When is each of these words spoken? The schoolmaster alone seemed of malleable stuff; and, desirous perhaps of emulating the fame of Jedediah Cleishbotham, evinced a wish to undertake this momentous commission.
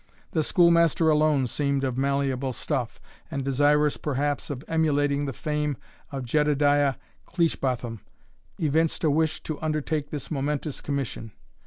The 0.31 0.41
schoolmaster 0.41 1.11
alone 1.11 1.45
seemed 1.45 1.83
of 1.83 1.95
malleable 1.95 2.53
stuff; 2.53 2.99
and, 3.29 3.45
desirous 3.45 3.97
perhaps 3.97 4.49
of 4.49 4.63
emulating 4.67 5.27
the 5.27 5.31
fame 5.31 5.77
of 6.11 6.25
Jedediah 6.25 6.95
Cleishbotham, 7.27 7.99
evinced 8.57 9.03
a 9.03 9.11
wish 9.11 9.43
to 9.43 9.61
undertake 9.61 10.09
this 10.09 10.31
momentous 10.31 10.81
commission. 10.81 11.33